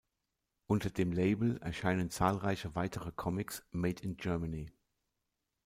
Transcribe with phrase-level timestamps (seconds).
[0.65, 4.71] Unter dem Label erscheinen zahlreiche weitere Comics „made in Germany“.